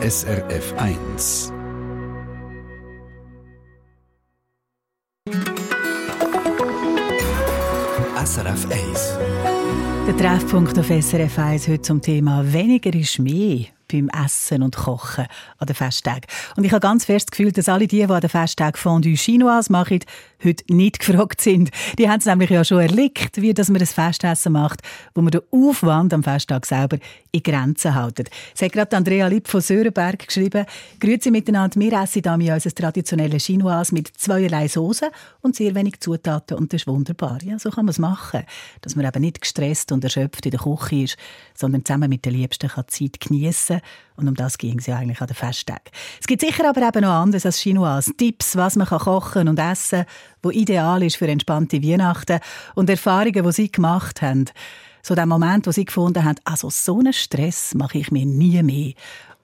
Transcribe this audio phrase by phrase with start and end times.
[0.00, 1.52] SRF 1.
[8.24, 9.18] SRF 1.
[10.06, 15.26] Der Treffpunkt auf SRF 1 heute zum Thema «Weniger ist mehr» beim Essen und Kochen
[15.58, 16.26] an den Festtagen.
[16.56, 19.16] Und ich habe ganz fest das Gefühl, dass alle die, die an den Festtagen Fondue
[19.16, 19.98] Chinoise machen,
[20.44, 21.70] heute nicht gefragt sind.
[21.98, 24.82] Die haben es nämlich ja schon erlebt, wie dass man ein Festessen macht,
[25.14, 26.98] wo man den Aufwand am Festtag selber
[27.32, 28.30] in Grenzen hält.
[28.54, 30.66] Es hat gerade Andrea Lipp von Sörenberg geschrieben,
[31.00, 35.10] «Grüezi miteinander, wir essen hier unser traditionelles Chinoise mit zweierlei Soße
[35.40, 38.44] und sehr wenig Zutaten und das ist wunderbar.» Ja, so kann man es machen,
[38.80, 41.16] dass man eben nicht gestresst und erschöpft in der Küche ist,
[41.54, 43.80] sondern zusammen mit den Liebsten kann Zeit geniessen
[44.16, 45.90] und um das ging es ja eigentlich an den Festtagen.
[46.20, 48.12] Es gibt sicher aber eben noch anderes als Chinoise.
[48.16, 50.06] Tipps, was man kann kochen und essen
[50.42, 52.40] wo ideal ist für entspannte Weihnachten
[52.74, 54.46] und Erfahrungen, die sie gemacht haben.
[55.02, 58.62] So der Moment, wo sie gefunden haben, also so einen Stress mache ich mir nie
[58.62, 58.92] mehr.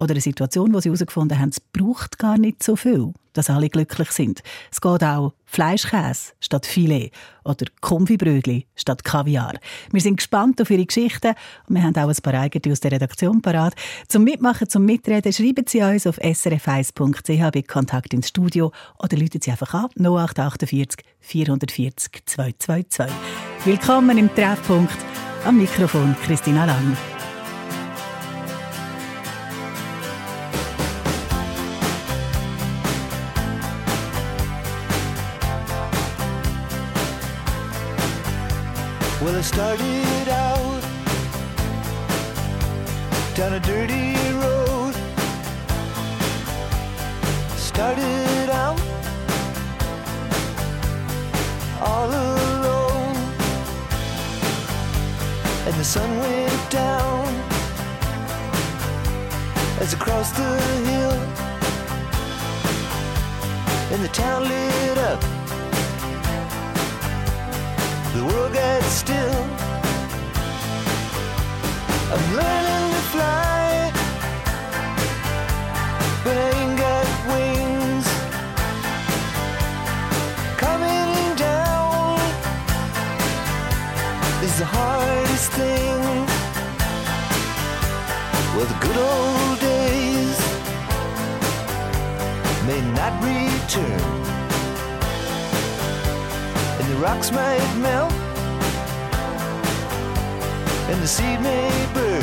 [0.04, 3.70] Oder eine Situation, wo sie herausgefunden haben, es braucht gar nicht so viel, dass alle
[3.70, 4.42] glücklich sind.
[4.70, 7.10] Es geht auch Fleischkäse statt Filet
[7.42, 9.55] oder Konfibrödli statt Kaviar.
[9.92, 11.32] Wir sind gespannt auf Ihre Geschichten
[11.66, 13.72] und wir haben auch ein paar eigene aus der Redaktion parat.
[14.06, 19.41] Zum Mitmachen, zum Mitreden schreiben Sie uns auf srf1.ch bei Kontakt ins Studio oder rufen
[19.42, 23.06] Sie einfach an 0848 440 222.
[23.64, 24.98] Willkommen im Treffpunkt.
[25.47, 26.94] Am Mikrofon Christina Lang.
[39.45, 40.83] Started out
[43.34, 44.95] down a dirty road.
[47.56, 48.81] Started out
[51.81, 53.17] all alone,
[55.67, 57.27] and the sun went down
[59.83, 60.53] as I crossed the
[60.89, 61.17] hill,
[63.92, 65.20] and the town lit up
[68.15, 69.34] the world gets still.
[97.04, 98.12] Rocks might melt.
[100.91, 102.13] And the seed may burn.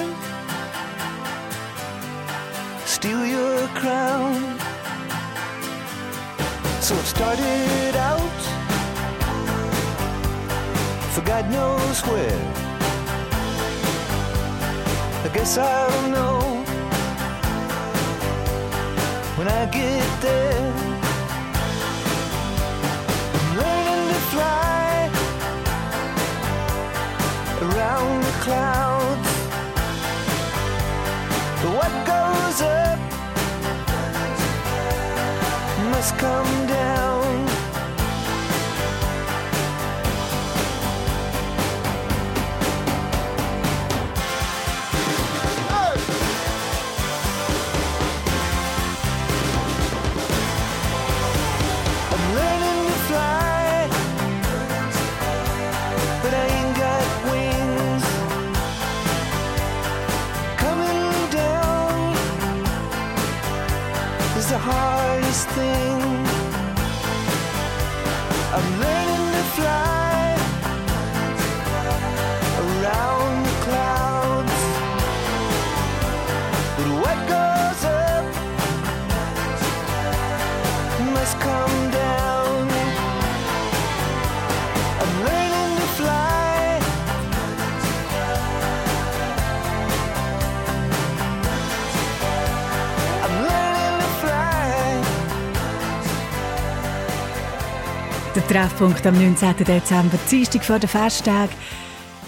[0.00, 0.36] Your
[2.84, 4.58] steal your crown.
[6.80, 8.40] So it started out
[11.12, 12.52] for God knows where.
[15.24, 16.40] I guess I'll know
[19.36, 20.86] when I get there.
[24.30, 25.10] fly
[27.62, 28.95] around the clouds.
[31.74, 32.98] What goes up
[35.90, 37.15] must come down.
[98.48, 99.56] Treffpunkt am 19.
[99.64, 101.50] Dezember, Dienstag vor den Festtag.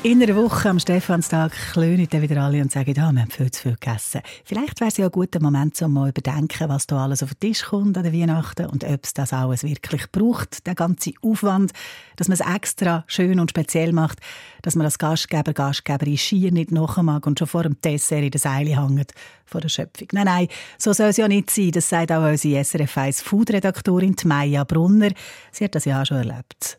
[0.08, 3.50] In einer Woche am Stephanstag klönen dann wieder alle und sagen, ja, wir haben viel
[3.50, 4.22] zu viel gegessen.
[4.42, 7.40] Vielleicht wäre es ja ein guter Moment, um mal überdenken, was da alles auf den
[7.40, 11.72] Tisch kommt an der Weihnachten und ob es das alles wirklich braucht, der ganze Aufwand,
[12.16, 14.20] dass man es extra schön und speziell macht,
[14.62, 18.30] dass man als Gastgeber, Gastgeberin schier nicht nachher mag und schon vor dem Dessert in
[18.30, 19.12] der Seile hängt
[19.44, 20.08] vor der Schöpfung.
[20.12, 21.72] Nein, nein, so soll es ja nicht sein.
[21.72, 25.10] Das sagt auch unsere SRF 1 Food-Redaktorin Maja Brunner.
[25.52, 26.78] Sie hat das ja auch schon erlebt.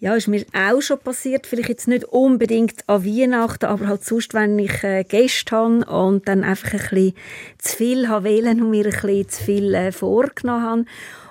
[0.00, 1.46] Ja, ist mir auch schon passiert.
[1.46, 6.26] Vielleicht jetzt nicht unbedingt an Weihnachten, aber halt sonst, wenn ich äh, Gäste habe und
[6.26, 7.14] dann einfach ein bisschen
[7.58, 10.84] zu viel habe wählen und mir ein bisschen zu viel äh, vorgenommen habe.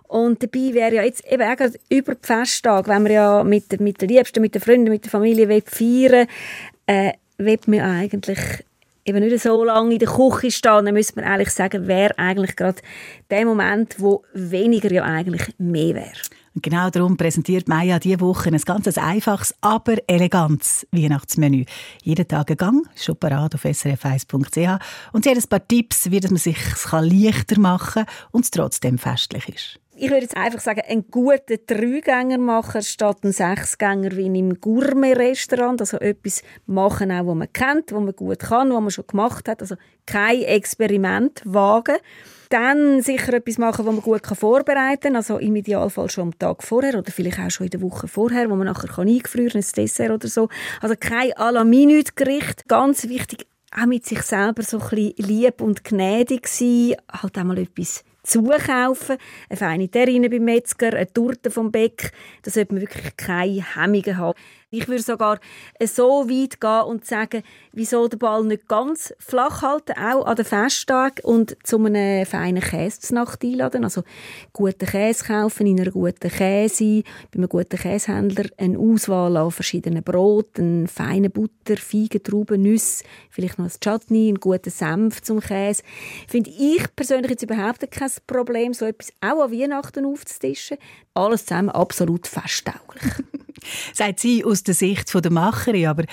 [0.08, 4.02] Und dabei wäre ja jetzt eben auch über die Festtage, wenn man ja mit, mit
[4.02, 6.28] den Liebsten, mit den Freunden, mit der Familie will feiern
[6.86, 8.40] äh, will man eigentlich
[9.06, 12.56] eben nicht so lange in der Küche stehen, dann müsste man eigentlich sagen, wäre eigentlich
[12.56, 12.82] gerade
[13.32, 16.39] der Moment, wo weniger ja eigentlich mehr wäre.
[16.56, 21.66] Und genau darum präsentiert Maya diese Woche ein ganz einfaches, aber elegantes Weihnachtsmenü.
[22.04, 24.84] Jeden Tag ein Gang, schon parat auf srf1.ch.
[25.14, 26.58] Und sie hat ein paar Tipps, wie man sich
[26.92, 29.80] leichter machen kann und es trotzdem festlich ist.
[30.02, 34.62] Ich würde jetzt einfach sagen, einen guten Dreigänger machen statt einen Sechsgänger wie in einem
[34.62, 35.82] Gourmet-Restaurant.
[35.82, 39.50] Also etwas machen, auch, was man kennt, was man gut kann, was man schon gemacht
[39.50, 39.62] hat.
[39.62, 39.76] Also
[40.06, 41.98] kein Experiment wagen.
[42.50, 45.16] Dann sicher etwas machen, was man gut vorbereiten kann.
[45.16, 48.50] Also im Idealfall schon am Tag vorher oder vielleicht auch schon in der Woche vorher,
[48.50, 50.50] wo man nachher kann eingefrieren kann, ein Dessert oder so.
[50.82, 52.68] Also kein à la minute Gericht.
[52.68, 56.96] Ganz wichtig, auch mit sich selber so ein bisschen lieb und gnädig sein.
[57.12, 59.18] Halt auch mal etwas zukaufen.
[59.50, 62.12] Eine feine Terrine beim Metzger, eine Torte vom Beck.
[62.42, 64.38] Da sollte man wirklich keine Hemmungen haben.
[64.72, 65.40] Ich würde sogar
[65.84, 70.46] so weit gehen und sagen, wieso den Ball nicht ganz flach halten, auch an den
[70.46, 73.84] Festtagen und zu einem feinen Käse Nacht einladen.
[73.84, 74.04] Also
[74.54, 77.02] guten Käse kaufen in einer guten Käse,
[77.32, 83.58] bei einem guten Käsehändler eine Auswahl an verschiedenen Broten, feine Butter, Feigen, Trauben, Nüsse, vielleicht
[83.58, 85.82] noch ein Chutney, einen guten Senf zum Käse.
[86.28, 90.78] Finde ich persönlich jetzt überhaupt kein Problem, so etwas auch an Weihnachten aufzutischen.
[91.20, 93.04] Alles zusammen absolut festtauglich.
[93.94, 95.88] Sagt sie aus der Sicht der Macherin.
[95.88, 96.06] Aber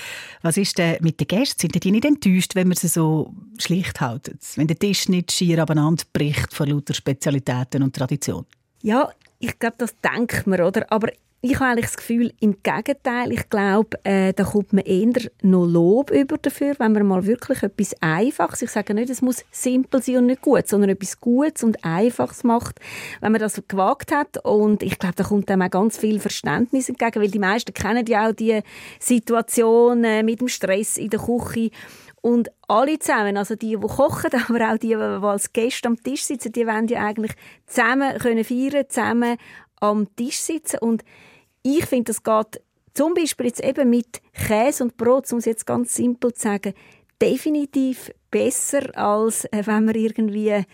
[0.42, 1.60] was ist denn mit den Gästen?
[1.60, 4.38] Sind die nicht enttäuscht, wenn man sie so schlicht halten?
[4.56, 8.46] Wenn der Tisch nicht schier abeinander bricht von lauter Spezialitäten und Tradition?
[8.82, 10.90] Ja, ich glaube, das denkt man, oder?
[10.90, 11.08] Aber
[11.42, 15.12] ich habe das Gefühl, im Gegenteil, ich glaube, äh, da kommt man eher
[15.42, 19.44] noch Lob über dafür, wenn man mal wirklich etwas Einfaches, ich sage nicht, es muss
[19.50, 22.80] simpel sein und nicht gut, sondern etwas Gutes und Einfaches macht,
[23.20, 24.44] wenn man das gewagt hat.
[24.44, 28.06] Und ich glaube, da kommt dann auch ganz viel Verständnis entgegen, weil die meisten kennen
[28.06, 28.60] ja auch die
[28.98, 31.70] Situation äh, mit dem Stress in der Küche.
[32.22, 36.24] Und alle zusammen, also die, die kochen, aber auch die, die als Gäste am Tisch
[36.24, 37.32] sitzen, die wollen ja eigentlich
[37.66, 39.36] zusammen können feiern, zusammen
[39.80, 41.04] am Tisch sitzen und
[41.62, 42.62] ich finde, das geht
[42.94, 46.74] zum Beispiel jetzt eben mit Käse und Brot, um es jetzt ganz simpel zu sagen,
[47.20, 50.64] definitiv besser, als äh, wenn man irgendwie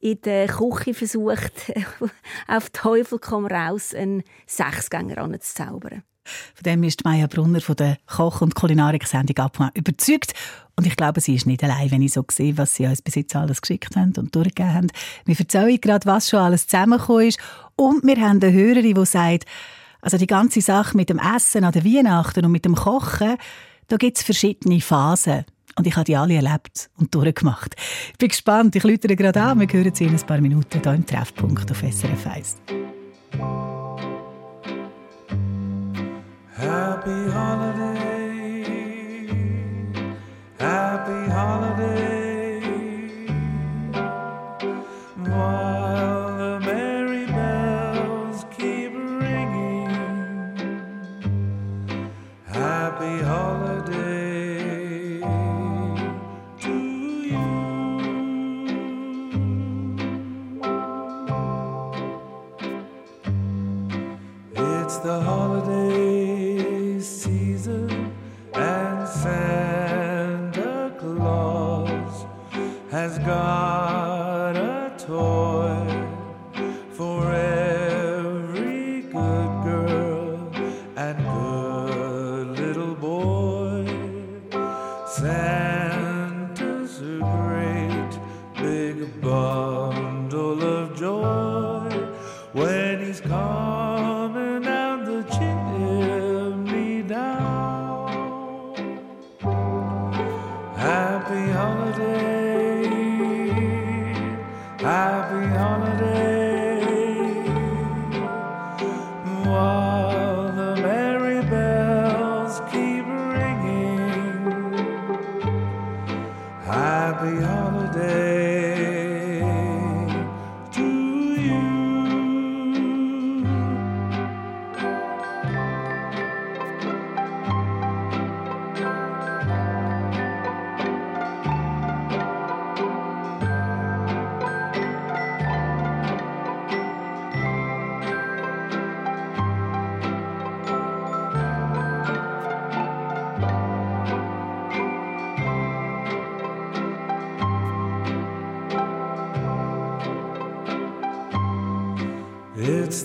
[0.00, 1.72] in der Küche versucht,
[2.48, 6.02] auf Teufel komm raus, einen Sechsgänger anzuzaubern.
[6.54, 10.34] Von dem ist Maya Brunner von der Koch- und Kulinarik-Sendung überzeugt.
[10.76, 13.14] Und ich glaube, sie ist nicht allein, wenn ich so sehe, was sie uns bis
[13.14, 14.88] jetzt alles geschickt haben und durchgegeben haben.
[15.24, 17.38] Wir erzählen gerade, was schon alles zusammengekommen ist.
[17.76, 19.44] Und wir haben eine Hörerin, die sagt,
[20.00, 23.36] also die ganze Sache mit dem Essen an der Weihnachten und mit dem Kochen,
[23.88, 25.44] da gibt es verschiedene Phasen.
[25.76, 27.76] Und ich habe die alle erlebt und durchgemacht.
[28.12, 28.76] Ich bin gespannt.
[28.76, 29.60] Ich läutere gerade an.
[29.60, 32.56] Wir hören sie in ein paar Minuten hier im Treffpunkt auf SRF 1.
[36.62, 37.21] Happy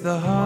[0.08, 0.37] the heart.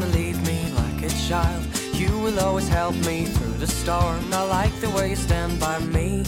[0.00, 1.64] Gonna leave me like a child.
[1.92, 4.18] You will always help me through the storm.
[4.32, 6.24] I like the way you stand by me.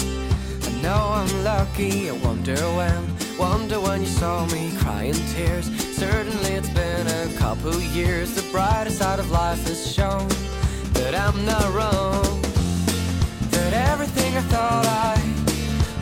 [0.68, 2.08] I know I'm lucky.
[2.08, 3.00] I wonder when,
[3.36, 5.66] wonder when you saw me crying tears.
[5.96, 8.36] Certainly it's been a couple years.
[8.36, 10.28] The brighter side of life has shown
[10.98, 12.40] that I'm not wrong.
[13.50, 15.14] That everything I thought I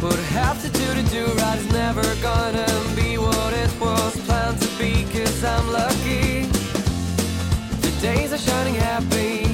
[0.02, 4.60] would have to do to do right is never gonna be what it was planned
[4.60, 5.04] to be.
[5.14, 6.23] Cause I'm lucky.
[8.04, 9.44] Days are shining happy.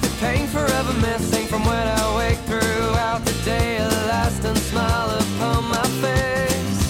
[0.00, 3.78] The pain forever missing from when I wake throughout the day.
[3.78, 6.80] A lasting smile upon my face.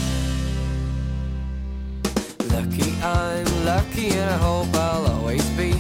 [2.53, 5.73] Lucky I'm lucky and I hope I'll always be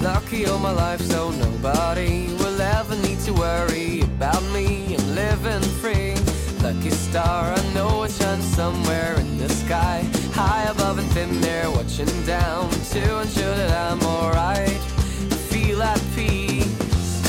[0.00, 4.94] lucky all my life so nobody will ever need to worry about me.
[4.94, 6.14] I'm living free.
[6.62, 10.08] Lucky star, I know it shines somewhere in the sky.
[10.96, 14.80] And thin there, watching down to ensure that I'm alright.
[15.50, 17.20] Feel at peace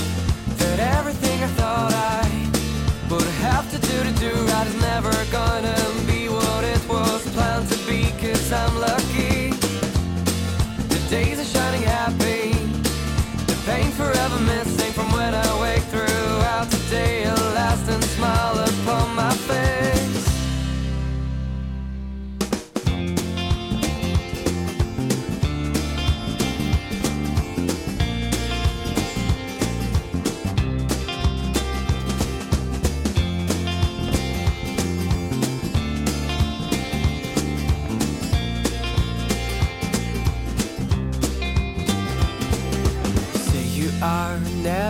[0.57, 5.75] that everything I thought I would have to do to do right is never gonna
[6.05, 8.11] be what it was planned to be.
[8.21, 9.04] Cause I'm lucky.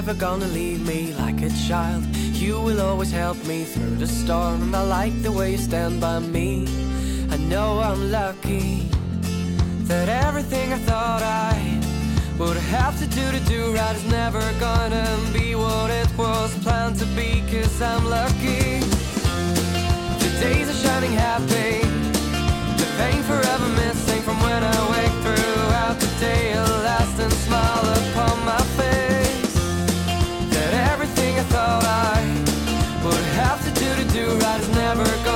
[0.06, 2.04] Never gonna leave me like a child.
[2.16, 4.76] You will always help me through the storm.
[4.76, 6.68] I like the way you stand by me.
[7.32, 8.88] I know I'm lucky
[9.90, 11.54] that everything I thought I
[12.38, 16.98] would have to do to do right is never gonna be what it was planned
[17.00, 17.42] to be.
[17.50, 18.82] Cause I'm lucky.
[20.22, 21.82] The days are shining happy.
[22.80, 26.54] The pain forever missing from when I wake throughout the day.
[26.54, 28.35] A lasting smile upon
[34.98, 35.35] never go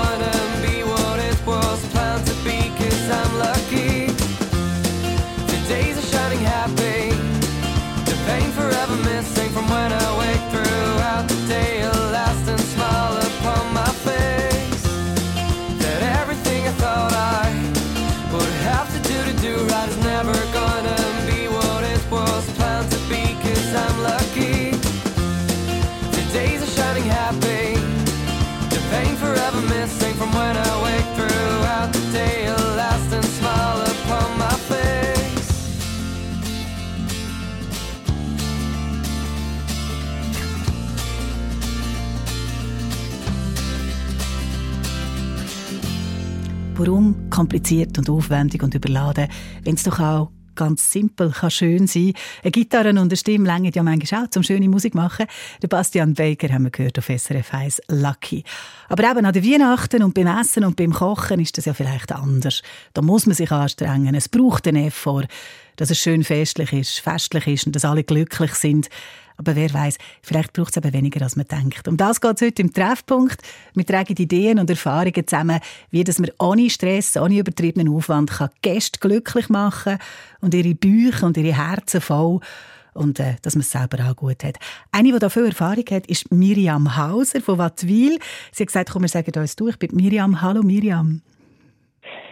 [46.79, 49.27] Warum kompliziert und aufwendig und überladen,
[49.65, 52.13] wenn es doch auch ganz simpel kann schön sein.
[52.41, 55.25] Eine Gitarre und eine Stimme länger ja manchmal auch, um schöne Musik zu machen.
[55.61, 58.45] Der Bastian Baker haben wir gehört auf SRF 1 Lucky.
[58.87, 62.13] Aber eben an den Weihnachten und beim Essen und beim Kochen ist das ja vielleicht
[62.13, 62.61] anders.
[62.93, 64.15] Da muss man sich anstrengen.
[64.15, 65.27] Es braucht einen Effort,
[65.75, 68.87] dass es schön festlich ist, festlich ist und dass alle glücklich sind.
[69.39, 71.87] Aber wer weiß, vielleicht braucht es eben weniger, als man denkt.
[71.87, 73.41] Um das geht es heute im Treffpunkt.
[73.73, 78.49] Wir tragen Ideen und Erfahrungen zusammen, wie dass man ohne Stress, ohne übertriebenen Aufwand kann
[78.61, 79.97] Gäste glücklich machen
[80.41, 82.41] und ihre Bücher und ihre Herzen voll
[82.93, 84.57] und äh, dass man es selber auch gut hat.
[84.91, 88.19] Eine, die da viel Erfahrung hat, ist Miriam Hauser von Wattwil.
[88.51, 90.41] Sie hat gesagt, komm, wir sagen uns du, ich bin Miriam.
[90.41, 91.21] Hallo Miriam.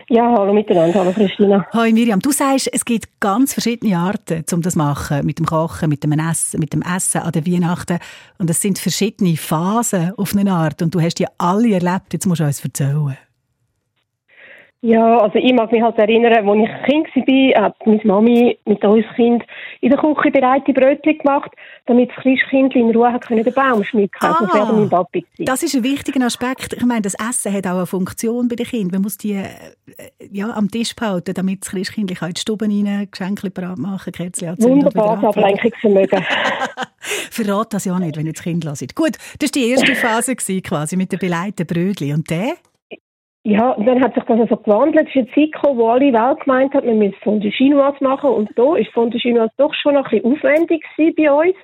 [0.10, 1.68] Ja, hallo miteinander, hallo Christina.
[1.74, 5.46] Hi Miriam, du sagst, es gibt ganz verschiedene Arten, um das zu machen, mit dem
[5.46, 8.00] Kochen, mit dem Essen, mit dem Essen an den Weihnachten.
[8.38, 12.26] Und es sind verschiedene Phasen auf eine Art und du hast die alle erlebt, jetzt
[12.26, 13.18] musst du uns erzählen.
[14.82, 18.84] Ja, also ich mag mich halt erinnern, als ich Kind war, hat meine Mami mit
[18.86, 19.44] uns Kind
[19.82, 21.52] in der Küche bereite Brötchen gemacht,
[21.88, 25.22] damit das kleine Kind in Ruhe können den Baum schmücken Ah, das wäre mein Papi
[25.22, 25.46] gewesen.
[25.46, 26.74] Das ist ein wichtiger Aspekt.
[26.74, 28.92] Ich meine, das Essen hat auch eine Funktion bei den Kindern.
[28.92, 29.48] Man muss die äh,
[30.32, 34.50] ja, am Tisch behalten, damit das Christkind in die Stube rein Geschenke parat machen, Kerzen
[34.50, 35.24] anzünden Wunderbares.
[35.24, 36.24] Ablenkungsvermögen.
[37.32, 38.96] Verrat das ja nicht, wenn ihr das Kind hört.
[38.96, 42.14] Gut, das war die erste Phase quasi mit den beleiten Brötchen.
[42.14, 42.58] Und der?
[43.48, 45.08] Ja, und dann hat sich das also gewandelt.
[45.08, 48.30] Es ist eine Zeit gekommen, wo alle Welt gemeint hat, wir müssen Fondue Chinoise machen.
[48.32, 50.84] Und da ist Fondue Chinoise doch schon ein bisschen aufwendig
[51.16, 51.56] bei uns.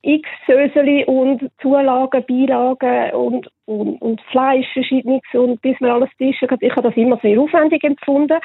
[0.00, 5.20] X Söseli und Zulagen, Beilagen und, und, und Fleisch, verschiedenes.
[5.34, 6.62] Und bis man alles tischen hat.
[6.62, 8.38] Ich habe das immer sehr aufwendig empfunden.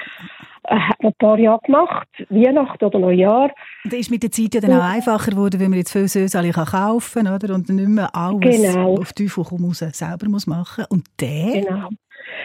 [0.65, 3.49] Äh, hat man ein paar Jahre gemacht, Weihnachten oder Neujahr.
[3.85, 6.51] Das ist mit der Zeit ja dann auch einfacher geworden, weil man jetzt viel Sösali
[6.51, 7.55] kann kaufen kann, oder?
[7.55, 8.95] Und nicht mehr alles Genau.
[8.97, 10.83] auf Teufel komm raus selber muss machen.
[10.89, 11.61] Und der?
[11.61, 11.87] Genau.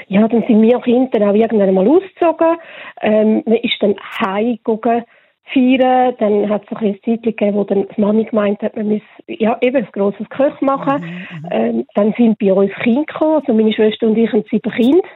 [0.09, 2.57] Ja, dann sind wir Kinder auch irgendwann mal ausgezogen.
[3.01, 5.05] Ähm, man ist dann heimgegangen
[5.53, 6.15] feiern.
[6.19, 9.59] Dann hat es ein Zeit gegeben, wo dann die Mami gemeint hat, man müsse ja,
[9.61, 11.27] eben ein grosses Köch machen.
[11.51, 15.09] Ähm, dann sind bei uns Kinder gekommen, also meine Schwester und ich und sieben Kinder.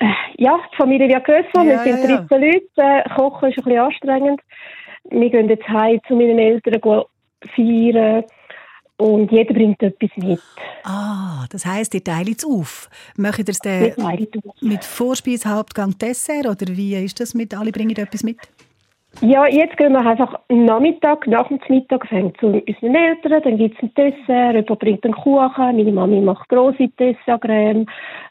[0.00, 0.06] Äh,
[0.38, 2.26] ja, die Familie wird grösser, wir Ja, sind ja, ja.
[2.28, 4.40] 13 Leute, äh, Kochen ist ein bisschen anstrengend.
[5.10, 7.04] Wir gehen jetzt heim zu meinen Eltern gehen
[7.54, 8.24] feiern
[9.02, 10.40] und jeder bringt etwas mit.
[10.84, 12.88] Ah, das heisst, ihr teilt es auf.
[13.16, 13.92] Macht ihr es dann
[14.60, 16.46] mit Vorspeise, Hauptgang, Dessert?
[16.46, 18.38] Oder wie ist das mit alle bringen etwas mit?
[19.20, 23.58] Ja, jetzt gehen wir einfach am Nachmittag, nach dem Mittag, fängt zu unseren Eltern, dann
[23.58, 27.86] gibt es ein Dessert, jemand bringt einen Kuchen, meine Mami macht grosse Dessertcreme,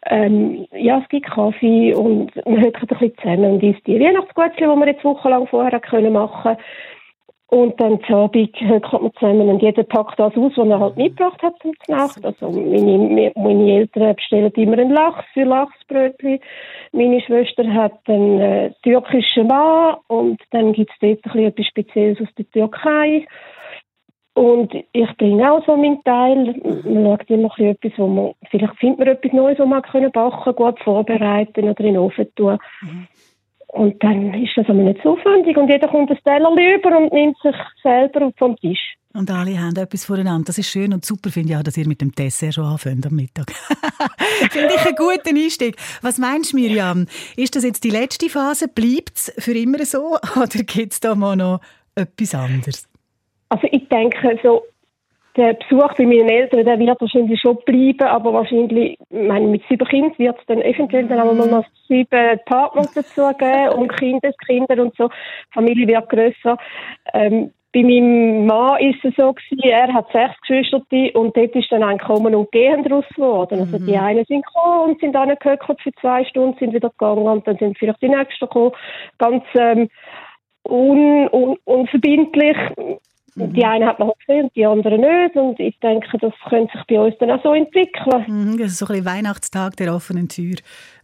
[0.08, 4.70] ähm, ja, es gibt Kaffee und man hört ein bisschen zusammen und isst die Weihnachtsgutzchen,
[4.70, 6.58] die wir jetzt wochenlang vorher können machen
[7.52, 10.96] und dann zu Abend hört man zusammen und jeder packt das aus, was er halt
[10.96, 12.24] mitgebracht hat zum Nacht.
[12.24, 16.40] Also meine, meine Eltern bestellen immer einen Lachs für Lachsbrötchen.
[16.94, 21.66] Meine Schwester hat einen äh, türkischen Mann und dann gibt es dort ein bisschen etwas
[21.68, 23.26] Spezielles aus der Türkei.
[24.34, 26.56] Und ich bringe auch so meinen Teil.
[26.86, 29.82] Man schaut immer ein bisschen etwas, wo man, vielleicht findet man etwas Neues, was man
[29.82, 32.58] können backen, gut vorbereiten oder in den Ofen tun.
[33.72, 37.14] Und dann ist das aber nicht so aufwendig und jeder kommt ein Teller über und
[37.14, 38.96] nimmt sich selber vom Tisch.
[39.14, 40.46] Und alle haben etwas voneinander.
[40.48, 43.06] Das ist schön und super, finde ich auch, dass ihr mit dem Dessert schon anfängt
[43.06, 43.52] am Mittag.
[44.52, 45.76] finde ich einen guten Einstieg.
[46.02, 47.08] Was meinst du, Miriam?
[47.38, 48.68] Ist das jetzt die letzte Phase?
[48.68, 50.18] Bleibt es für immer so?
[50.36, 51.62] Oder gibt es da mal noch
[51.96, 52.90] etwas anderes?
[53.50, 54.64] Also ich denke, so
[55.38, 59.64] der Besuch bei meinen Eltern, der wird wahrscheinlich schon bleiben, aber wahrscheinlich, ich meine, mit
[59.70, 64.82] sieben Kindern wird es dann eventuell dann auch noch sieben Partner dazu geben und Kindeskinder
[64.82, 65.08] und so.
[65.08, 66.58] Die Familie wird grösser.
[67.14, 70.82] Ähm, bei meinem Mann ist es so gewesen, er hat sechs Geschwister
[71.18, 73.62] und dort ist dann ein Kommen und Gehen daraus geworden.
[73.62, 77.48] Also die einen sind gekommen und sind angehöckert für zwei Stunden, sind wieder gegangen und
[77.48, 78.74] dann sind vielleicht die nächsten gekommen.
[79.18, 79.88] Ganz ähm,
[80.68, 82.58] un, un, unverbindlich.
[83.36, 85.36] Die einen hat man gesehen und die anderen nicht.
[85.36, 88.26] Und ich denke, das könnte sich bei uns dann auch so entwickeln.
[88.28, 90.56] Mhm, Das ist so ein bisschen Weihnachtstag der offenen Tür.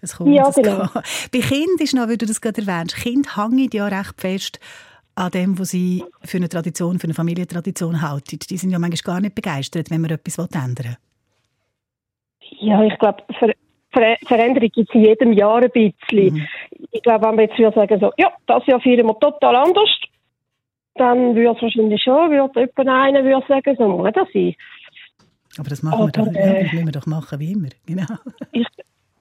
[0.01, 0.81] Es kommt, Ja, genau.
[0.81, 0.91] geht.
[1.31, 4.59] Bei Kind ist noch, weil du das gerade erwähnst, Kind hängen ja recht fest
[5.15, 8.39] an dem, was sie für eine Tradition, für eine Familientradition halten.
[8.49, 10.97] Die sind ja manchmal gar nicht begeistert, wenn man etwas ändern will.
[12.59, 13.53] Ja, ich glaube, Ver
[13.91, 16.47] Ver Veränderung gibt es in jedem Jahr ein bisschen.
[16.91, 19.89] Ich glaube, wenn wir jetzt sagen, so, ja, das Jahr feiern wir total anders,
[20.97, 24.55] dann würde es wahrscheinlich schon, würde jemand einer würde sagen, so muss das sein.
[25.59, 27.69] Aber das machen wir Aber, doch, äh, das müssen wir doch machen, wie immer.
[27.85, 28.05] Genau.
[28.51, 28.67] Ich,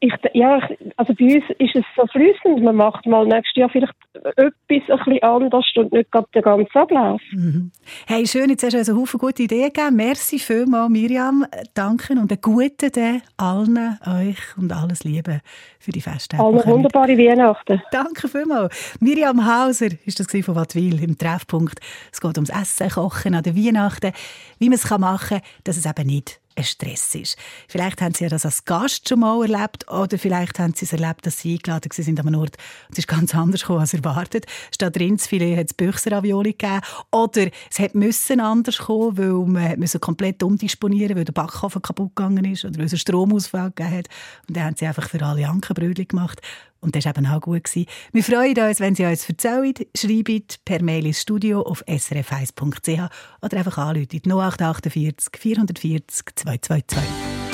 [0.01, 0.61] ich, ja,
[0.97, 2.63] also bei uns ist es so fließend.
[2.63, 6.79] Man macht mal nächstes Jahr vielleicht etwas ein bisschen anders und nicht gerade der ganze
[6.79, 7.21] Ablauf.
[7.33, 7.71] Mhm.
[8.07, 9.97] Hey, schön, jetzt hast du uns einen Haufen gute Ideen gegeben.
[9.97, 11.47] Merci vielmals, Miriam.
[11.75, 15.41] Danke und einen guten Tag allen euch und alles Liebe
[15.79, 16.43] für die Festtage.
[16.43, 17.81] Alle wunderbare Weihnachten.
[17.91, 18.97] Danke vielmals.
[19.01, 21.81] Miriam Hauser ist das von Wattwil im Treffpunkt.
[22.13, 24.13] Es geht ums Essen, Kochen an den Weihnachten,
[24.59, 27.37] wie man es machen kann, dass es eben nicht ein Stress ist.
[27.69, 30.93] Vielleicht haben Sie ja das als Gast schon mal erlebt oder vielleicht haben Sie es
[30.93, 32.57] erlebt, dass Sie eingeladen sind an einem Ort
[32.89, 34.47] und es ist ganz anders gekommen als erwartet.
[34.75, 40.01] Statt Rindsfilet hat es Büchseravioli gegeben oder es hat müssen anders kommen, weil man müssen
[40.01, 44.09] komplett umdisponieren weil der Backofen kaputt gegangen ist oder weil es einen Stromausfall gegeben hat.
[44.49, 46.41] Und dann haben Sie einfach für alle Ankenbrötchen gemacht.
[46.87, 47.69] Und das war eben auch gut.
[47.75, 49.75] Wir freuen uns, wenn Sie uns erzählen.
[49.97, 53.11] Schreibt per Mail ins Studio auf srf1.ch
[53.43, 57.46] oder einfach anrufen 0848 440 222.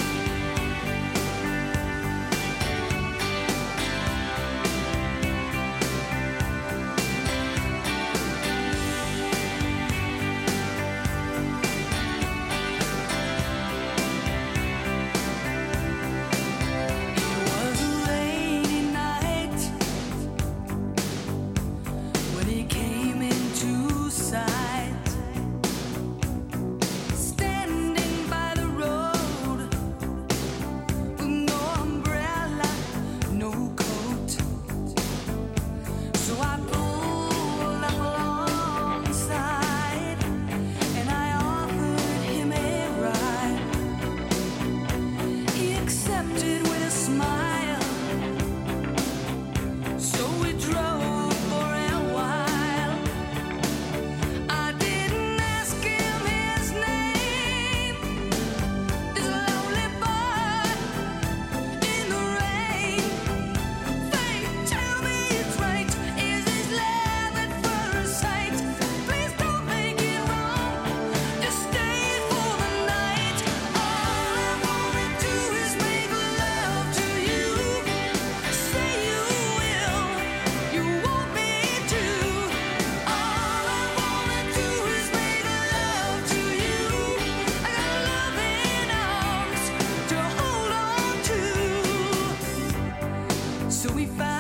[93.83, 94.32] So we found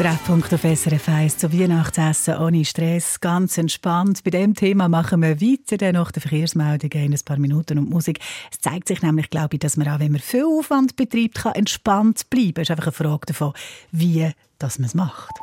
[0.00, 4.24] Treffpunkt auf SRF 1 zu Weihnachtsessen ohne Stress, ganz entspannt.
[4.24, 8.18] Bei dem Thema machen wir weiter nach der Verkehrsmeldung in ein paar Minuten und Musik.
[8.50, 11.52] Es zeigt sich nämlich, glaube ich, dass man auch, wenn man viel Aufwand betreibt, kann
[11.52, 12.54] entspannt bleiben.
[12.56, 13.52] Es ist einfach eine Frage davon,
[13.92, 15.34] wie dass man es macht.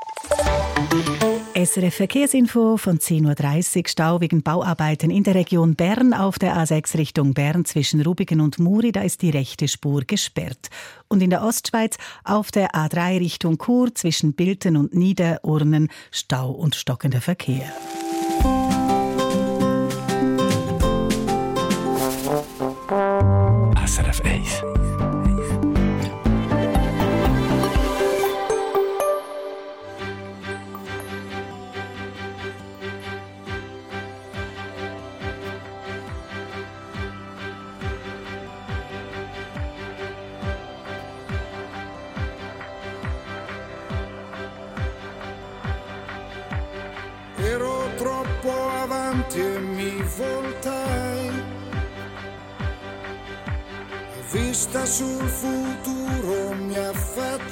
[1.58, 3.84] SRF Verkehrsinfo von 10.30 Uhr.
[3.88, 8.60] Stau wegen Bauarbeiten in der Region Bern auf der A6 Richtung Bern zwischen Rubigen und
[8.60, 8.91] Muri.
[8.91, 10.70] Da ist die rechte Spur gesperrt.
[11.08, 16.76] Und in der Ostschweiz auf der A3 Richtung Chur zwischen Bilten und Niederurnen Stau und
[16.76, 17.74] stockender Verkehr.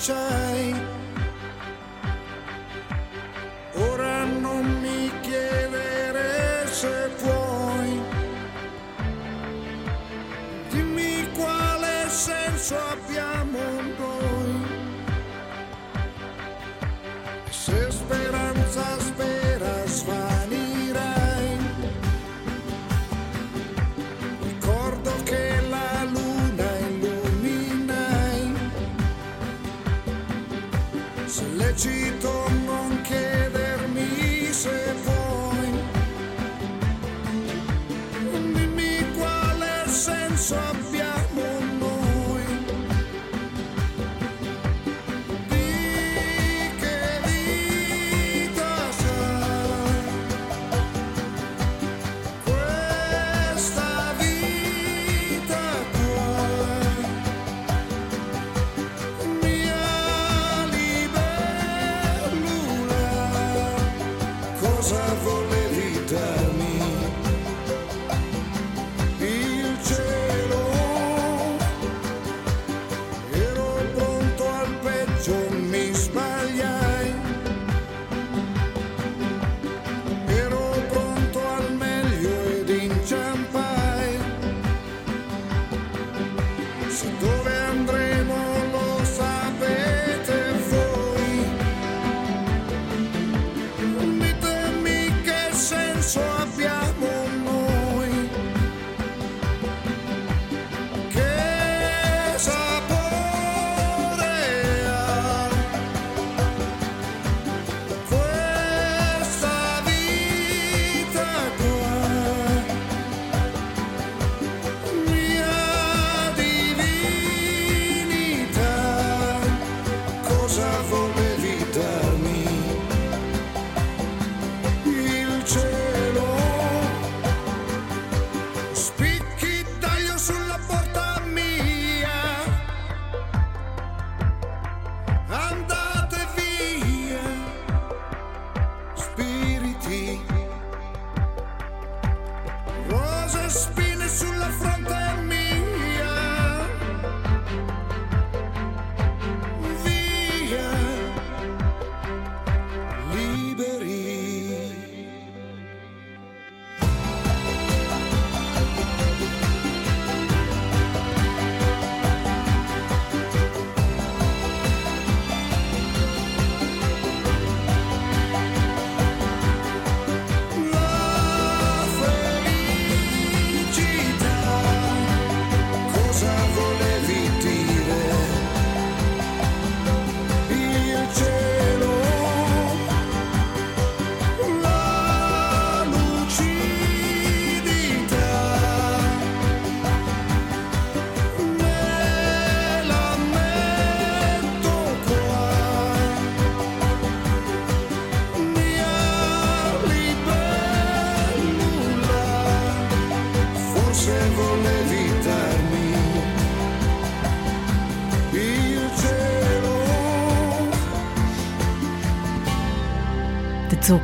[0.05, 0.34] sunshine.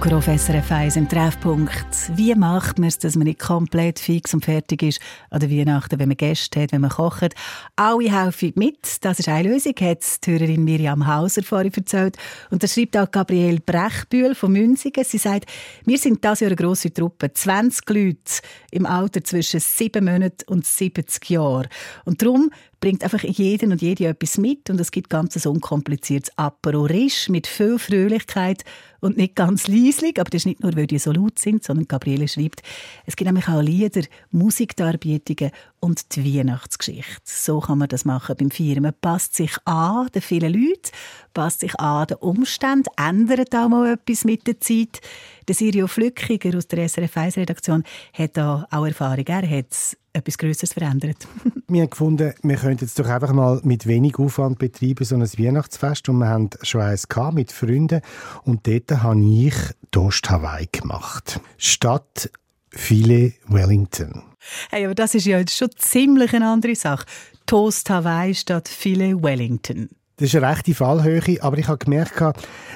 [0.01, 2.11] Zucker auf SRF 1 im Treffpunkt.
[2.15, 5.99] Wie macht man es, dass man nicht komplett fix und fertig ist an der Weihnachten,
[5.99, 7.35] wenn man Gäste hat, wenn man kocht?
[7.75, 8.97] Alle helfen mit.
[9.01, 12.17] Das ist eine Lösung, hat die Hörerin Miriam Hauser vorhin erzählt.
[12.49, 15.03] Und das schreibt auch Gabriele Brechbühl von Münzigen.
[15.03, 15.45] Sie sagt,
[15.85, 20.65] wir sind das Jahr eine grosse Truppe, 20 Leute im Alter zwischen 7 Monaten und
[20.65, 21.67] 70 Jahren.
[22.05, 26.35] Und darum bringt einfach jeden und jede etwas mit und es gibt ganz ein unkompliziertes
[26.35, 28.65] Apero Risch mit viel Fröhlichkeit
[29.01, 31.87] und nicht ganz leislich, aber das ist nicht nur, weil die so laut sind, sondern
[31.87, 32.61] Gabriele schreibt,
[33.05, 37.21] es gibt nämlich auch Lieder, Musikdarbietungen und die Weihnachtsgeschichte.
[37.25, 38.83] So kann man das machen beim Feiern.
[38.83, 40.91] Man passt sich an den vielen Leuten,
[41.33, 45.01] passt sich an den Umständen, ändert auch mal etwas mit der Zeit.
[45.47, 47.83] Der Sirio Flückiger aus der SRF 1-Redaktion
[48.13, 49.25] hat da auch Erfahrung.
[49.25, 51.27] Er hat etwas Größeres verändert.
[51.67, 55.21] wir haben gefunden, wir könnten jetzt doch einfach mal mit wenig Aufwand betreiben, so ein
[55.21, 56.09] Weihnachtsfest.
[56.09, 58.01] Und wir haben schon eins mit Freunden.
[58.43, 59.55] Und dort habe ich
[59.91, 61.39] Toast Hawaii gemacht.
[61.57, 62.31] Statt
[62.69, 64.23] Filet Wellington.
[64.69, 67.05] Hey, aber das ist ja jetzt schon ziemlich eine andere Sache.
[67.45, 69.89] Toast Hawaii statt Filet Wellington.
[70.21, 72.21] Das ist eine rechte Fallhöhe, aber ich habe gemerkt,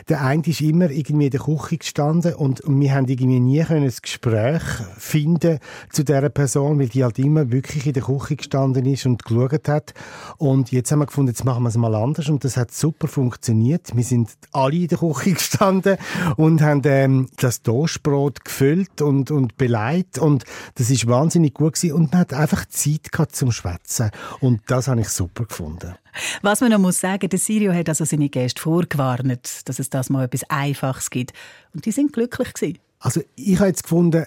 [0.09, 3.87] der eine ist immer irgendwie in der Küche gestanden und wir haben irgendwie nie ein
[4.01, 4.63] Gespräch
[4.97, 5.59] finden
[5.91, 9.67] zu dieser Person, weil die halt immer wirklich in der Küche gestanden ist und geschaut
[9.67, 9.93] hat.
[10.37, 13.07] Und jetzt haben wir gefunden, jetzt machen wir es mal anders und das hat super
[13.07, 13.95] funktioniert.
[13.95, 15.97] Wir sind alle in der Küche gestanden
[16.37, 21.93] und haben ähm, das Toastbrot gefüllt und, und beleidigt und das ist wahnsinnig gut gewesen
[21.93, 25.93] und man hat einfach Zeit gehabt zum Schwätzen und das habe ich super gefunden.
[26.41, 30.09] Was man noch muss sagen, der Sirio hat also seine Gäste vorgewarnt, dass es das
[30.09, 31.33] mal etwas Einfaches gibt.
[31.73, 32.79] Und die sind glücklich gewesen.
[32.99, 34.25] Also ich habe jetzt gefunden,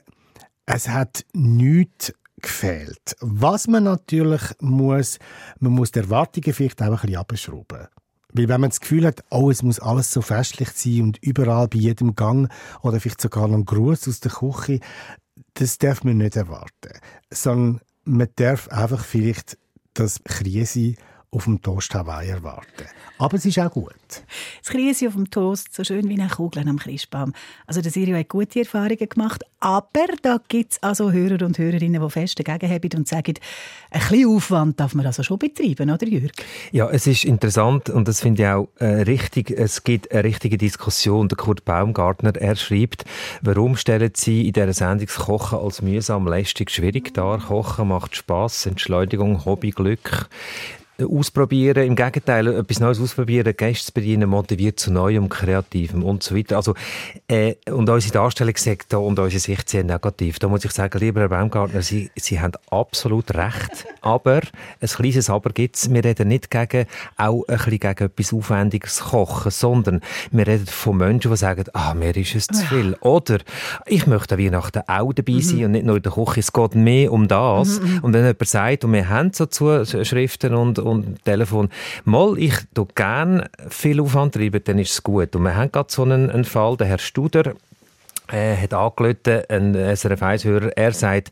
[0.67, 3.17] es hat nichts gefehlt.
[3.21, 5.19] Was man natürlich muss,
[5.59, 7.89] man muss die Erwartungen vielleicht auch ein bisschen abschrauben.
[8.35, 11.67] Weil wenn man das Gefühl hat, oh, es muss alles so festlich sein und überall
[11.67, 14.81] bei jedem Gang oder vielleicht sogar noch ein Gruß aus der Küche,
[15.55, 16.93] das darf man nicht erwarten.
[17.31, 19.57] Sondern man darf einfach vielleicht
[19.95, 20.95] das Krise
[21.31, 22.87] auf dem Toast Hawaii erwarten.
[23.19, 23.93] Aber es ist auch gut.
[24.61, 27.35] Das Krise auf dem Toast, so schön wie eine Kugel am Christbaum.
[27.67, 32.01] Also der Sirio hat gute Erfahrungen gemacht, aber da gibt es also Hörer und Hörerinnen,
[32.01, 33.35] die fest dagegen haben und sagen,
[33.91, 36.33] ein bisschen Aufwand darf man also schon betreiben, oder Jürg?
[36.71, 39.51] Ja, es ist interessant und das finde ich auch äh, richtig.
[39.51, 41.29] Es gibt eine richtige Diskussion.
[41.29, 43.05] Der Kurt Baumgartner, er schreibt,
[43.43, 47.39] warum stellen Sie in dieser Sendung das Kochen als mühsam, lästig, schwierig dar?
[47.39, 50.29] Kochen macht Spaß, Entschleunigung, Hobby, Glück
[51.05, 51.87] ausprobieren.
[51.87, 56.57] Im Gegenteil, etwas Neues ausprobieren, Gäste bedienen, motiviert zu Neuem, Kreativem und so weiter.
[56.57, 56.75] Also,
[57.29, 60.39] äh, und unsere Darstellung sagt da und unsere Sicht sehr negativ.
[60.39, 63.87] Da muss ich sagen, lieber Herr Baumgartner, Sie, Sie haben absolut recht.
[64.01, 64.41] Aber,
[64.81, 65.93] ein kleines Aber gibt es.
[65.93, 70.97] Wir reden nicht gegen, auch ein bisschen gegen etwas Aufwendiges kochen, sondern wir reden von
[70.97, 72.97] Menschen, die sagen, ah, mir ist es zu viel.
[73.01, 73.39] Oder,
[73.87, 75.65] ich möchte an Weihnachten auch dabei sein mhm.
[75.65, 76.41] und nicht nur in der Küche.
[76.41, 77.81] Es geht mehr um das.
[77.81, 77.93] Mhm.
[77.93, 77.99] mhm.
[78.05, 81.69] Und wenn jemand sagt, und wir haben so Zuschriften und und Telefon.
[82.05, 85.35] Mal, ich tue gerne viel Aufwand treiben, dann ist es gut.
[85.37, 87.55] Und wir haben gerade so einen, einen Fall, der Herr Studer,
[88.31, 90.77] er hat angerufen, ein SRF 1-Hörer.
[90.77, 91.31] Er sagt,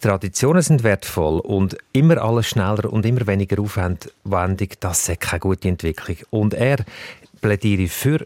[0.00, 5.68] Traditionen sind wertvoll und immer alles schneller und immer weniger aufwendig, das ist keine gute
[5.68, 6.16] Entwicklung.
[6.30, 6.78] Und er
[7.42, 8.24] plädiere für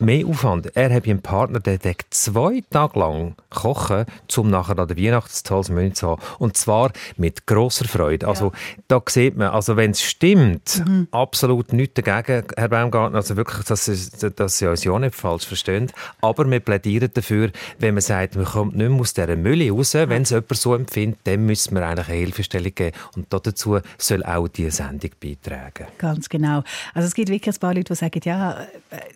[0.00, 0.74] mehr Aufwand.
[0.76, 1.78] Er hat einen Partner, der
[2.10, 6.22] zwei Tage lang kochen, um nachher an der Weihnachtstolles Menü zu haben.
[6.38, 8.28] Und zwar mit grosser Freude.
[8.28, 8.52] Also, ja.
[8.88, 11.08] da sieht man, also wenn es stimmt, mhm.
[11.10, 13.18] absolut nichts dagegen, Herr Baumgartner.
[13.18, 13.84] Also wirklich, dass,
[14.36, 15.90] dass Sie uns ja nicht falsch verstehen.
[16.20, 19.94] Aber wir plädieren dafür, wenn man sagt, man kommt nicht mehr aus dieser Mülle raus,
[19.94, 22.96] wenn es jemand so empfindet, dann müssen wir eigentlich eine Hilfestellung geben.
[23.16, 25.86] Und dazu soll auch diese Sendung beitragen.
[25.98, 26.62] Ganz genau.
[26.94, 28.66] Also es gibt wirklich ein paar Leute, die sagen, ja,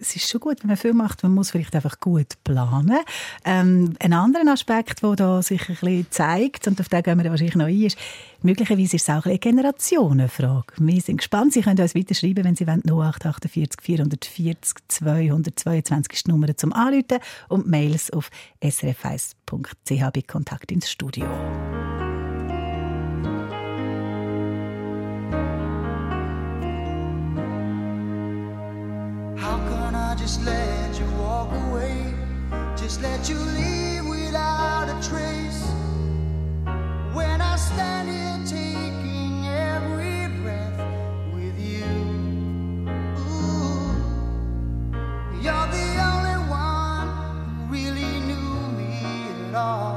[0.00, 2.98] es ist schon gut, wenn man viel macht, man muss vielleicht einfach gut planen.
[3.44, 7.30] Ähm, ein anderer Aspekt, der da sich ein bisschen zeigt, und auf den gehen wir
[7.30, 7.98] wahrscheinlich noch ein, ist,
[8.42, 10.74] möglicherweise ist es auch eine Generationenfrage.
[10.78, 11.52] Wir sind gespannt.
[11.52, 12.82] Sie können uns weiter schreiben, wenn Sie wollen.
[12.84, 17.18] 0848 440 222 ist die Nummer zum Anrufen
[17.48, 18.30] und Mails auf
[18.62, 21.26] srf1.ch bei Kontakt ins Studio.
[30.24, 32.14] Just let you walk away,
[32.78, 35.62] just let you leave without a trace.
[37.12, 40.80] When I stand here taking every breath
[41.34, 41.84] with you,
[43.18, 43.92] Ooh,
[45.42, 47.08] you're the only one
[47.44, 49.93] who really knew me at all.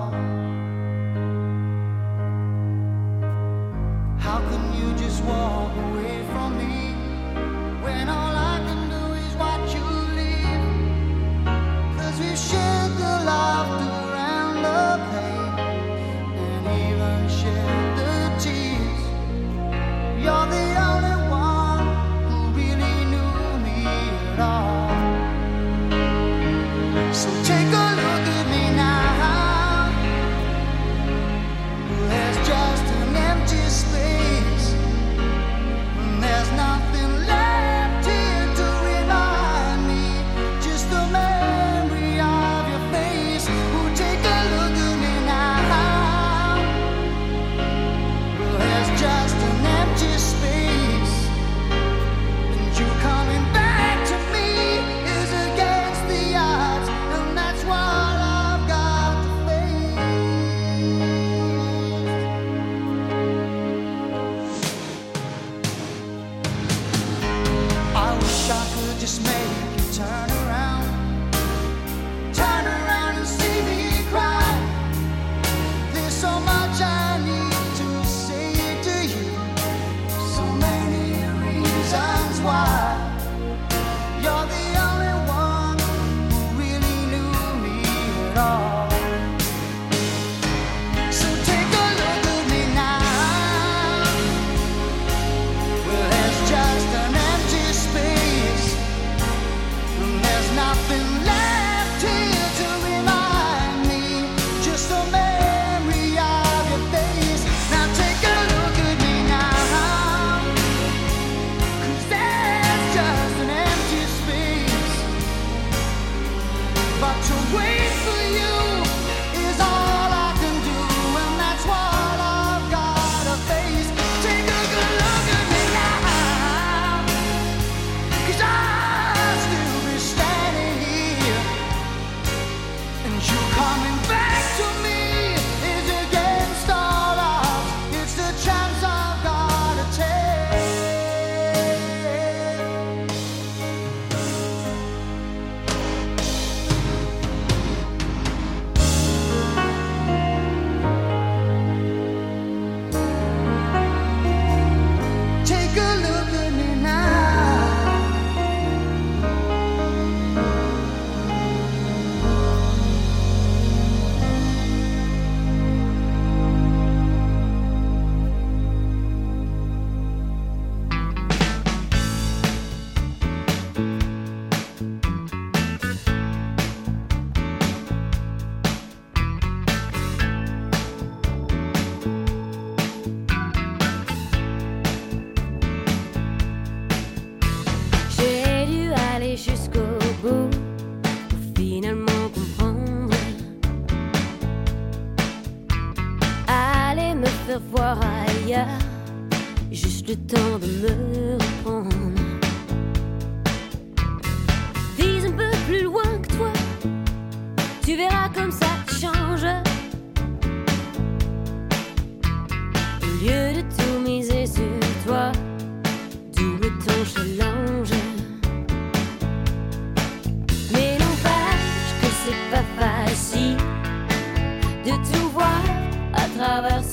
[226.70, 226.84] À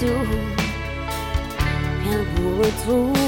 [0.00, 0.08] 就
[2.02, 3.23] 骗 em 头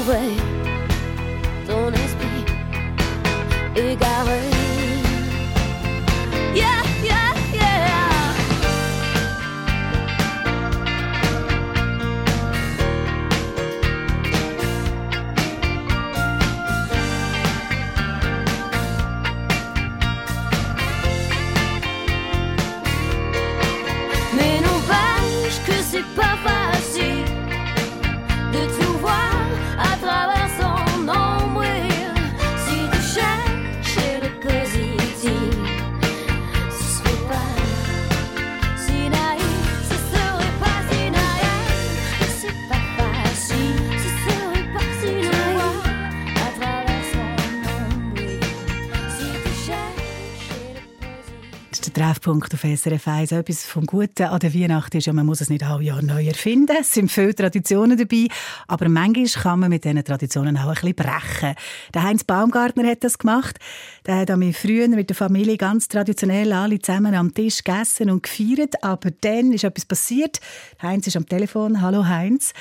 [52.27, 53.31] Treffpunkt auf SRF 1.
[53.31, 56.25] Etwas vom Guten an der Weihnacht ist ja, man muss es nicht alle Jahr neu
[56.25, 56.75] erfinden.
[56.77, 58.27] Es sind viele Traditionen dabei,
[58.67, 61.55] aber manchmal kann man mit diesen Traditionen auch ein bisschen brechen.
[61.93, 63.57] Der Heinz Baumgartner hat das gemacht.
[64.05, 68.23] Der hat mich früher mit der Familie ganz traditionell alle zusammen am Tisch gegessen und
[68.23, 70.41] gefeiert, aber dann ist etwas passiert.
[70.81, 71.81] Heinz ist am Telefon.
[71.81, 72.51] Hallo Heinz.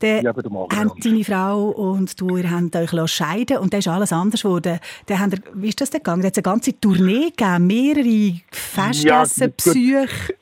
[0.00, 3.78] Der Ja, guten Morgen, haben deine Frau und du, ihr habt euch scheiden und dann
[3.78, 4.80] ist alles anders geworden.
[5.06, 6.22] Dann ihr, wie ist das denn gegangen?
[6.22, 9.56] Da hat es eine ganze Tournee gegeben, mehrere Festessen, gut.
[9.56, 10.34] Besuche.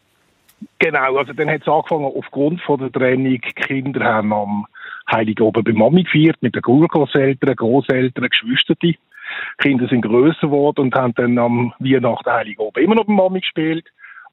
[0.78, 4.66] Genau, also dann hat es angefangen, aufgrund von der Trennung, die Kinder haben am
[5.10, 8.76] Heiligen Oben bei Mami gefeiert, mit den Urgroßeltern, Großeltern, Geschwistern.
[8.82, 8.98] Die
[9.58, 13.40] Kinder sind grösser geworden und haben dann am Weihnachten Heiligen Oben immer noch bei Mami
[13.40, 13.86] gespielt.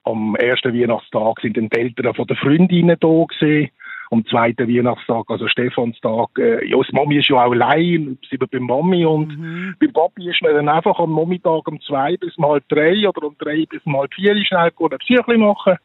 [0.03, 3.69] Am ersten Weihnachtstag sind dann die Eltern von den Freundinnen da gewesen.
[4.09, 8.47] Am zweiten Weihnachtstag, also Stephanstag, äh, ja, die Mami ist ja auch allein, sind wir
[8.47, 9.75] bei Mami und Mhm.
[9.79, 13.27] beim Papi ist man dann einfach am Nachmittag um zwei bis um halb drei oder
[13.27, 15.75] um drei bis um halb vier schnell gehen, ein Psychli machen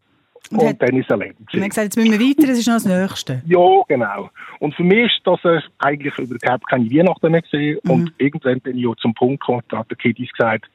[0.51, 1.33] Und und, hat- dann ist er leer.
[1.39, 3.43] Und dann gesagt, jetzt müssen wir weiter, das ist noch das Nächste.
[3.47, 4.31] Ja, genau.
[4.61, 7.79] Und für mich ist das äh, eigentlich überhaupt keine Weihnachten mehr gesehen.
[7.83, 7.91] Mhm.
[7.91, 10.67] Und irgendwann bin ich auch zum Punkt gekommen, da hat der Kiddies gesagt,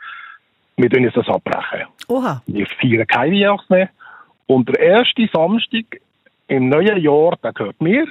[0.76, 1.88] wir tun jetzt das abbrechen.
[2.10, 2.42] Oha.
[2.46, 3.90] Wir feiern keine Weihnachten mehr.
[4.48, 5.86] Und der erste Samstag
[6.48, 8.06] im neuen Jahr, der gehört mir.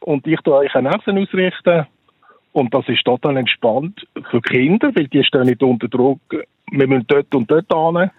[0.00, 1.86] Und ich tue euch ein Essen ausrichten.
[2.52, 6.20] Und das ist total entspannt für die Kinder, weil die stehen nicht unter Druck.
[6.70, 8.10] Wir müssen dort und dort hin.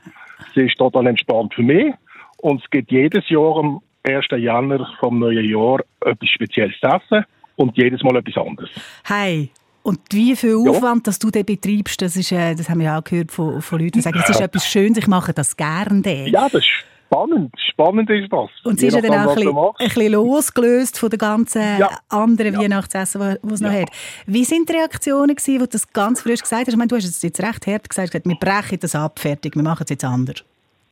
[0.51, 1.93] Es ist total entspannt für mich.
[2.37, 4.25] Und es gibt jedes Jahr am 1.
[4.37, 7.25] Januar vom neuen Jahr etwas Spezielles zu essen.
[7.55, 8.69] Und jedes Mal etwas anderes.
[9.05, 9.49] Hey.
[9.81, 10.71] Und wie viel Ja.
[10.71, 13.61] Aufwand, dass du den betreibst, das, ist, äh, das haben wir ja auch gehört von,
[13.61, 14.45] von Leuten, die sagen, es ist Ja.
[14.47, 16.27] etwas Schönes, ich mache das gerne.
[16.29, 17.53] Ja, das ist spannend.
[17.71, 18.49] Spannend ist das.
[18.63, 19.81] Und es Je ist ja dann auch ein bisschen, machst.
[19.81, 21.89] ein bisschen losgelöst von den ganzen Ja.
[22.09, 23.81] anderen Weihnachtsessen, die es noch Ja.
[23.81, 23.89] hat.
[24.25, 26.69] Wie sind die Reaktionen gewesen, wo du das ganz frisch gesagt hast?
[26.73, 29.63] Ich meine, du hast es jetzt recht hart gesagt, wir brechen das ab, fertig, wir
[29.63, 30.43] machen es jetzt anders.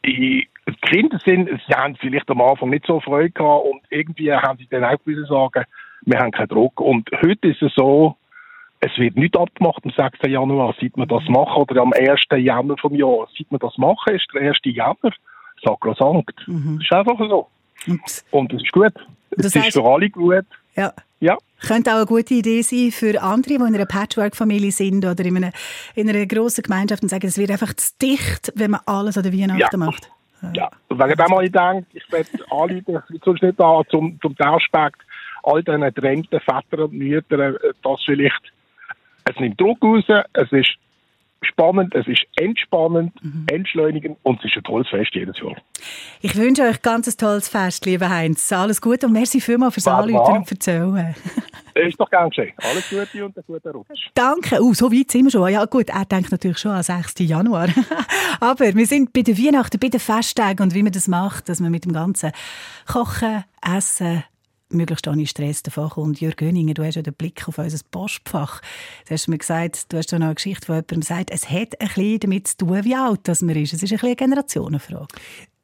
[0.05, 0.47] die
[0.81, 4.67] Kinder sind, sie haben vielleicht am Anfang nicht so Freude gehabt und irgendwie haben sie
[4.69, 5.63] dann auch müssen sagen,
[6.01, 6.79] wir haben keinen Druck.
[6.79, 8.15] Und heute ist es so,
[8.81, 10.19] es wird nicht abgemacht am 6.
[10.27, 12.21] Januar, seit wir das machen, oder am 1.
[12.37, 14.57] Januar vom Jahr, seit wir das machen, ist der 1.
[14.65, 15.13] Januar
[15.63, 16.33] sakrosankt.
[16.47, 17.47] Das ist einfach so.
[18.31, 18.93] Und, das ist gut.
[19.31, 20.45] Das Es ist heißt- für alle gut.
[20.75, 20.93] ja.
[21.21, 21.37] Ja.
[21.65, 25.37] Könnte auch eine gute Idee sein für andere, die in einer Patchwork-Familie sind oder in
[25.37, 25.51] einer,
[25.95, 29.23] in einer grossen Gemeinschaft und sagen, es wird einfach zu dicht, wenn man alles an
[29.23, 29.77] der Weihnachten Ja.
[29.77, 30.11] macht.
[30.53, 32.83] Ja, und wegen dem habe ich gedacht, ich werde alle,
[33.23, 34.97] sonst nicht da zum, zum Aspekt,
[35.43, 38.51] all diesen getrennten Vätern und Müttern, äh, das vielleicht,
[39.23, 40.03] es nimmt Druck raus,
[40.33, 40.75] es ist
[41.41, 43.13] spannend, es ist entspannend,
[43.51, 45.55] entschleunigend und es ist ein tolles Fest jedes Jahr.
[46.21, 48.51] Ich wünsche euch ganz ein tolles Fest, lieber Heinz.
[48.51, 49.87] Alles Gute und merci vielmals fürs.
[49.87, 51.15] Anrufen und Erzählen.
[51.75, 52.53] Ist doch gern geschehen.
[52.57, 54.09] Alles Gute und einen guten Rutsch.
[54.13, 54.61] Danke.
[54.61, 55.51] Uh, so weit sind wir schon.
[55.51, 57.15] Ja gut, er denkt natürlich schon am 6.
[57.19, 57.67] Januar.
[58.39, 61.59] Aber wir sind bei den Weihnachten, bei den Festtagen und wie man das macht, dass
[61.59, 62.31] man mit dem ganzen
[62.87, 64.23] Kochen, Essen,
[64.69, 66.21] möglichst ohne Stress davon kommt.
[66.21, 68.61] Jörg Göninger, du hast ja den Blick auf unser Postfach.
[69.07, 71.79] Du hast mir gesagt, du hast da noch eine Geschichte, wo jemand sagt, es hat
[71.79, 73.73] ein bisschen damit zu tun, wie alt man ist.
[73.73, 75.07] Es ist ein bisschen eine Generationenfrage.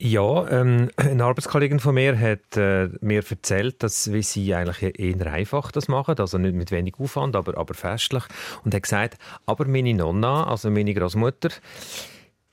[0.04, 5.32] Ja, ähm, eine Arbeitskollegin von mir hat äh, mir erzählt, dass wie sie eigentlich eher
[5.32, 8.24] einfach das machen, also nicht mit wenig Aufwand, aber, aber festlich.
[8.64, 11.50] Und hat gesagt, aber meine Nonna, also meine Großmutter,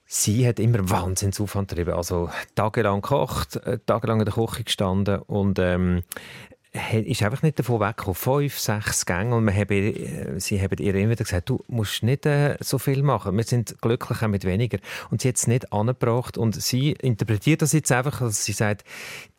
[0.09, 1.93] sie hat immer Wahnsinnsaufwand getrieben.
[1.93, 6.03] Also tagelang gekocht, äh, tagelang in der Küche gestanden und ähm,
[6.73, 8.15] ist einfach nicht davon weggekommen.
[8.15, 12.27] Fünf, sechs Gänge und haben, äh, sie haben ihr immer wieder gesagt, du musst nicht
[12.27, 13.37] äh, so viel machen.
[13.37, 14.79] Wir sind glücklich auch mit weniger.
[15.11, 18.85] Und sie hat es nicht angebracht und sie interpretiert das jetzt einfach, dass sie sagt,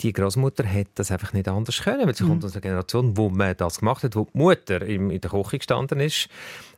[0.01, 3.29] die Großmutter hätte das einfach nicht anders können, weil sie kommt aus einer Generation, wo
[3.29, 6.29] man das gemacht hat, wo die Mutter im, in der Küche gestanden ist.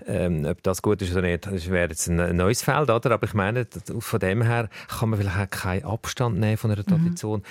[0.06, 3.12] Ähm, ob das gut ist oder nicht, das wäre jetzt ein, neues Feld, oder?
[3.12, 3.68] Aber ich meine,
[4.00, 7.44] von dem her kann man vielleicht auch keinen Abstand nehmen von einer Tradition.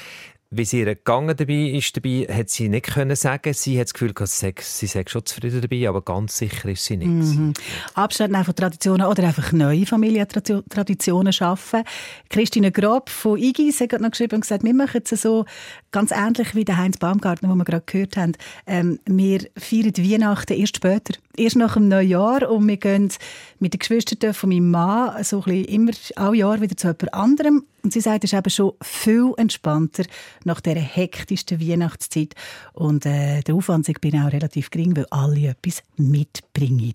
[0.53, 3.55] Wie sie ihr gegangen dabei ist, dabei, hat sie nicht können sagen.
[3.55, 7.09] Sie hat das Gefühl, sie sei, schon zufrieden dabei, aber ganz sicher ist sie nicht.
[7.09, 7.53] Mhm.
[7.94, 11.84] Abstand von Traditionen oder einfach neue Familientraditionen schaffen.
[12.30, 15.44] Christine Grob von Igis hat noch geschrieben und gesagt, wir machen es so
[15.92, 18.32] ganz ähnlich wie der Heinz Baumgartner, den wir gerade gehört haben.
[18.66, 23.12] Ähm, wir feiern Weihnachten erst später, erst nach dem Neujahr und wir gehen
[23.61, 27.14] mit den Geschwistern von meinem Mann so ein bisschen immer alle Jahr wieder zu jemand
[27.14, 30.05] anderem und sie sagt, es ist eben schon viel entspannter
[30.45, 32.35] nach dieser hektischsten Weihnachtszeit.
[32.72, 36.95] Und äh, der Aufwand ist bin auch relativ gering, weil alle etwas mitbringen.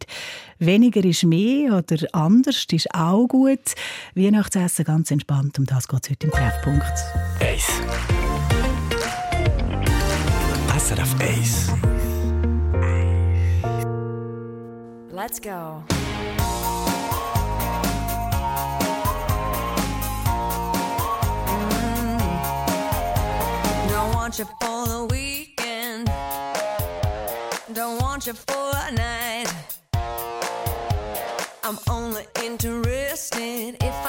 [0.60, 3.76] Weniger ist mehr oder anders ist auch gut.
[4.16, 5.58] Weihnachtsessen ganz entspannt.
[5.60, 6.94] Um das geht es heute im Treffpunkt.
[7.40, 7.68] Eis.
[10.78, 11.72] SRF Eis.
[15.12, 15.84] Let's go.
[24.38, 26.08] want you for the weekend.
[27.74, 29.48] Don't want you for a night.
[31.64, 34.05] I'm only interested if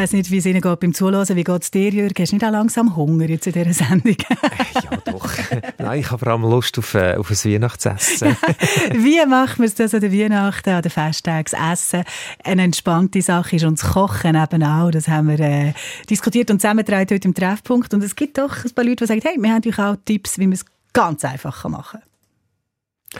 [0.00, 1.36] weiß nicht, wie es Ihnen geht beim Zuhören.
[1.36, 2.14] Wie geht es dir, Jürgen?
[2.18, 4.16] Hast du nicht auch langsam Hunger jetzt in dieser Sendung?
[4.74, 5.28] ja, doch.
[5.76, 8.34] Nein, ich habe vor allem Lust auf, äh, auf ein Weihnachtsessen.
[8.92, 11.70] wie macht man das an den Weihnachten, an den Festtagen?
[11.70, 12.04] Essen
[12.42, 14.90] eine entspannte Sache ist und das Kochen eben auch.
[14.90, 15.74] Das haben wir äh,
[16.08, 17.92] diskutiert und zusammengetragen heute im Treffpunkt.
[17.92, 20.38] Und es gibt doch ein paar Leute, die sagen, hey, wir haben euch auch Tipps,
[20.38, 22.09] wie man es ganz einfach machen kann.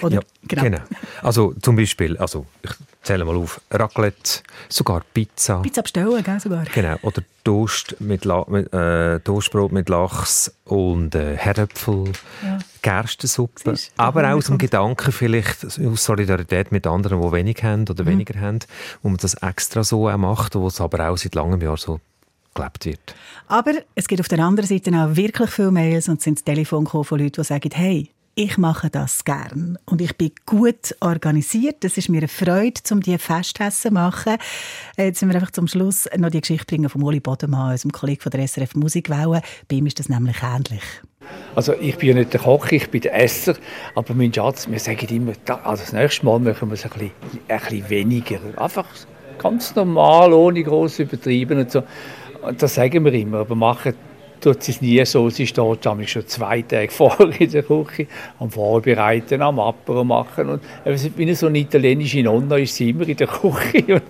[0.02, 0.16] Oder?
[0.16, 0.62] Ja, genau.
[0.62, 0.78] genau.
[1.22, 2.70] Also zum Beispiel, also ich
[3.02, 5.56] zähle mal auf, Raclette, sogar Pizza.
[5.62, 6.64] Pizza bestellen, gell, sogar.
[6.72, 12.12] Genau, oder Toast mit, La mit, äh, Toastbrot mit Lachs und äh, Herdöpfel,
[12.42, 12.58] ja.
[12.82, 13.76] Gerstensuppe.
[13.76, 18.04] Siehst, aber auch aus dem Gedanken vielleicht, aus Solidarität mit anderen, die wenig haben oder
[18.04, 18.10] mhm.
[18.10, 18.60] weniger haben,
[19.02, 22.00] wo man das extra so auch macht, wo es aber auch seit langem Jahr so
[22.54, 23.14] gelebt wird.
[23.48, 26.86] Aber es gibt auf der anderen Seite auch wirklich viele Mails und sind das Telefon
[26.86, 28.10] von Leuten, die sagen, hey,
[28.40, 31.84] ich mache das gern und ich bin gut organisiert.
[31.84, 34.38] Das ist mir eine Freude, um diese Festessen zu machen.
[34.96, 38.22] Jetzt müssen wir einfach zum Schluss noch die Geschichte bringen von Uli Bodemann, unserem Kollegen
[38.22, 39.42] von der SRF Musikwelle.
[39.68, 40.80] Bei ihm ist das nämlich ähnlich.
[41.54, 43.56] Also ich bin ja nicht der Koch, ich bin der Esser,
[43.94, 45.32] aber mein Schatz, wir sagen immer,
[45.62, 47.10] also das nächste Mal machen wir es ein bisschen,
[47.46, 48.38] ein bisschen weniger.
[48.56, 48.86] Einfach
[49.36, 51.82] ganz normal, ohne groß übertrieben und so.
[52.56, 53.92] Das sagen wir immer, aber machen
[54.40, 55.30] tut sie es nie so.
[55.30, 58.06] Sie steht nämlich schon zwei Tage vorher in der Küche
[58.38, 60.48] am Vorbereiten, am Apero machen.
[60.48, 64.02] Und eben, wie so eine italienische Nonna ist sie immer in der Küche.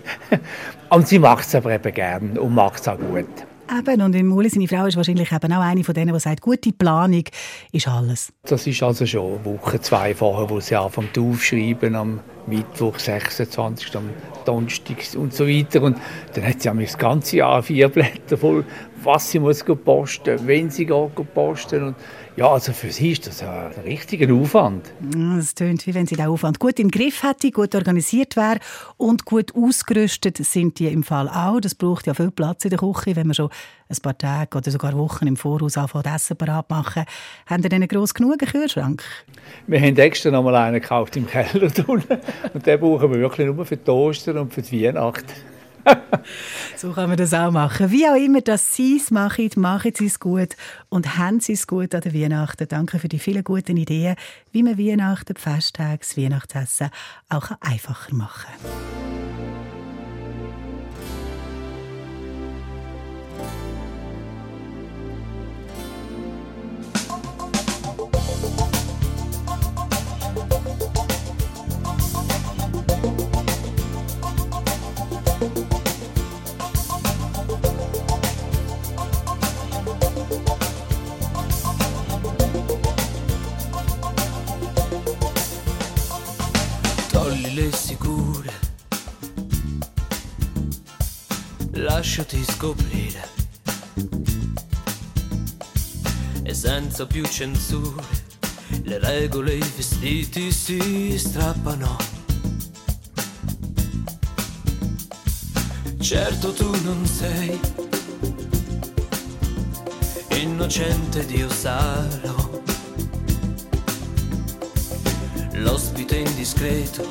[0.88, 3.26] Und sie macht es aber eben gern und macht es auch gut.
[3.72, 6.40] Eben, und im Uli, seine Frau, ist wahrscheinlich eben auch eine von denen, die sagt,
[6.40, 7.22] gute Planung
[7.70, 8.32] ist alles.
[8.42, 12.18] Das ist also schon eine Woche, zwei vorher, wo sie anfangen aufschreiben, am
[12.48, 14.10] Mittwoch, 26., am
[14.44, 15.82] Donnerstag und so weiter.
[15.82, 15.98] Und
[16.34, 18.64] dann hat sie das ganze Jahr vier Blätter voll,
[19.02, 21.82] was sie muss posten, wenn sie posten.
[21.82, 21.96] Und
[22.36, 24.92] ja, also für sie ist das ein richtiger Aufwand.
[25.14, 28.58] Ja, Es tönt, wie wenn sie den Aufwand gut im Griff hätte, gut organisiert wäre
[28.96, 31.60] und gut ausgerüstet sind die im Fall auch.
[31.60, 33.50] Das braucht ja viel Platz in der Küche, wenn man schon
[33.88, 37.04] ein paar Tage oder sogar Wochen im Voraus anfängt, Essen parat machen.
[37.46, 39.02] Haben Sie denn einen gross genug Kühlschrank?
[39.66, 41.70] Wir haben extra noch mal einen gekauft im Keller
[42.54, 45.26] und den brauchen wir wirklich nur für Ostern und für die Weihnachten.
[46.76, 47.90] So kann man das auch machen.
[47.90, 50.56] Wie auch immer, dass Sie es machen, machen Sie es gut
[50.88, 52.68] und haben Sie es gut an der Weihnachten.
[52.68, 54.16] Danke für die vielen guten Ideen,
[54.52, 56.90] wie man Weihnachten, die das Weihnachtsessen
[57.28, 59.09] auch einfacher machen kann.
[92.20, 93.28] Lasciati scoprire.
[96.42, 98.04] E senza più censure,
[98.82, 101.96] le regole e i vestiti si strappano.
[105.98, 107.58] Certo tu non sei
[110.40, 112.62] innocente, Dio sarò.
[115.52, 117.08] L'ospite indiscreto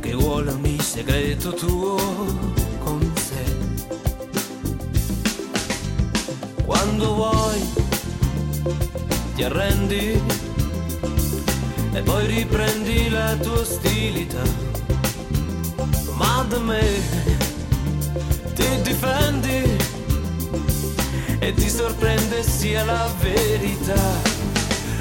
[0.00, 2.65] che vuole ogni segreto tuo
[6.98, 7.72] Quando vuoi
[9.34, 10.18] ti arrendi
[11.92, 14.40] e poi riprendi la tua ostilità.
[16.14, 16.80] Ma da me
[18.54, 19.76] ti difendi
[21.38, 24.00] e ti sorprende sia la verità.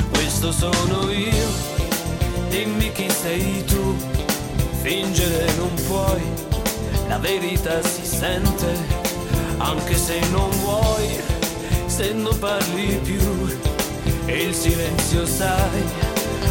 [0.10, 1.50] Questo sono io
[2.50, 3.96] Dimmi chi sei tu,
[4.82, 6.22] fingere non puoi,
[7.08, 8.76] la verità si sente,
[9.60, 11.35] anche se non vuoi,
[11.96, 13.58] se non parli più,
[14.26, 15.82] e il silenzio sai,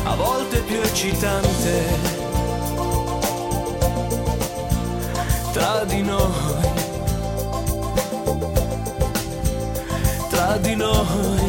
[0.05, 1.85] a volte più eccitante.
[5.53, 6.63] Tra di noi,
[10.31, 11.44] tra di noi.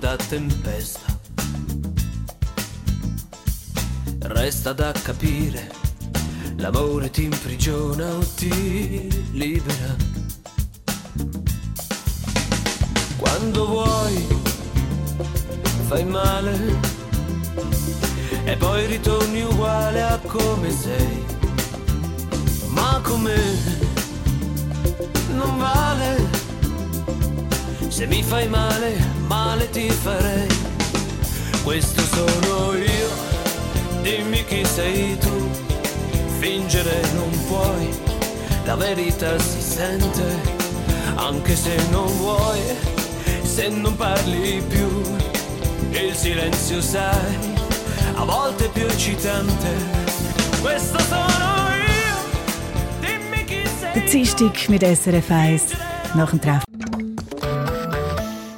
[0.00, 1.18] Da tempesta.
[4.20, 5.70] Resta da capire,
[6.56, 9.94] l'amore ti imprigiona o ti libera.
[13.18, 14.26] Quando vuoi,
[15.88, 16.78] fai male
[18.44, 21.24] e poi ritorni uguale a come sei.
[22.68, 23.36] Ma come
[25.34, 26.28] non vale.
[27.88, 30.48] Se mi fai male, male ti farei.
[31.62, 33.10] Questo sono io,
[34.02, 35.48] dimmi chi sei tu.
[36.40, 37.88] Fingere non puoi,
[38.64, 40.26] la verità si sente,
[41.14, 42.60] anche se non vuoi,
[43.42, 44.88] se non parli più.
[45.90, 47.36] Il silenzio sai,
[48.14, 49.70] a volte più eccitante.
[50.60, 51.68] Questo sono
[52.04, 52.16] io,
[52.98, 55.60] dimmi chi sei Der Dienstag mit SRF 1
[56.14, 56.69] nach dem Treffen.